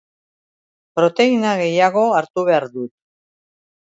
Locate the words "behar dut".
2.47-2.93